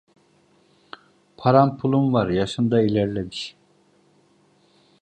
Paran 1.37 1.77
pulun 1.77 2.13
var, 2.13 2.29
yaşın 2.29 2.71
da 2.71 2.81
ilerlemiş. 2.81 3.55